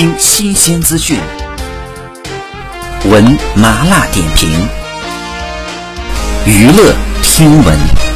[0.00, 1.20] 听新鲜资讯，
[3.04, 3.22] 闻
[3.54, 4.48] 麻辣点评，
[6.46, 8.09] 娱乐听闻。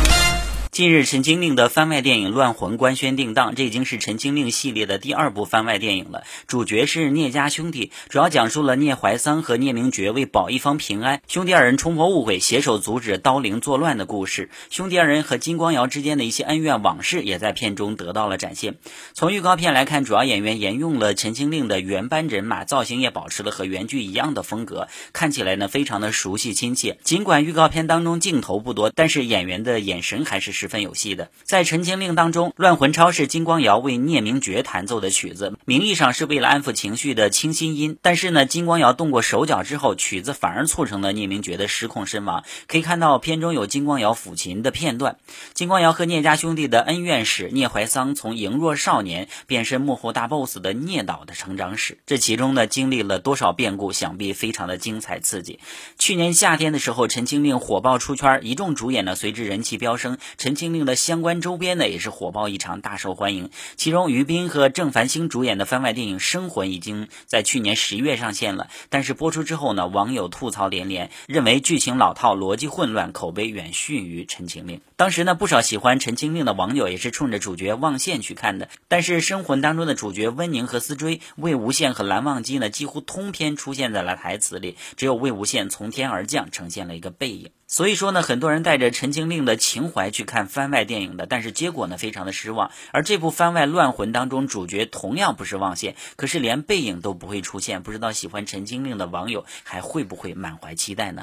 [0.75, 6.25] 近日，陈情令的番外电影《乱魂》官宣定档，这已经是陈情令系列的第二部番外电影了。
[6.49, 14.51] 主角是聂家兄弟，主要讲述了聂怀桑和聂明珏为保一方平安，兄弟二人冲破误会，携手阻止刀灵作乱的故事。
[14.69, 18.75] 兄弟二人和金光瑶之间的一些恩怨往事，也在片中得到了展现。
[19.13, 26.99] 从预告片来看，主要演员沿用了陈情令的原班人马，造型也保持了和原剧一样的风格，看起来呢非常的熟悉亲切。
[27.05, 30.65] 尽管预告片当中镜头不多，但是演员的眼神还是。
[30.65, 42.45] 十分有戏的，在《陈情令》当中，《乱魂超》是金光瑶为聂明珏弹奏的曲子，名义上是为了安抚情绪的清新音，但是呢，金光瑶动过手脚之后，曲子反而促成了聂明珏的失控身亡。
[42.67, 45.17] 可以看到片中有金光瑶抚琴的片段。
[45.53, 55.61] 金光瑶和聂家兄弟的恩怨史，聂怀桑从羸弱少年变身幕后大 boss 的聂导的成长史，这其中呢经历了多少变故，想必非常的精彩刺激。
[55.99, 60.19] 去年夏天的时候，《陈情令》火爆出圈，一众主演呢随之人气飙升。
[60.37, 63.51] 陈《陈情令》的相关周边呢，也是火爆异常，大受欢迎。
[63.75, 68.69] 其中，于斌和郑繁星主演的番外电影《生魂》已经在去年十一月上线了。
[68.89, 74.77] 但是播出之后呢，网友吐槽连连，认为剧情老套、逻辑混乱，口碑远逊于《陈情令》。
[74.95, 78.69] 当时呢，不少喜欢《陈情令》的网友也是冲着主角望线去看的。
[78.87, 87.51] 但是《生魂》当中的主角温宁和思追、魏无羡和蓝忘机呢，几乎通篇出现在了台词里，只有魏无羡从天而降，呈现了一个背影。
[87.67, 92.71] 所以说呢，很多人带着《陈情令》的情怀去看番外电影的，但是结果呢，非常的失望。
[92.91, 101.23] 而这部番外《乱魂》当中，主角同样不是望线，可是连背影都不会出现，不知道喜欢《陈情令》的网友还会不会满怀期待呢？